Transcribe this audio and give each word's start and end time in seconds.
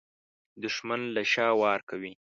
دښمن 0.63 1.01
له 1.15 1.21
شا 1.31 1.47
وار 1.61 1.79
کوي 1.89 2.13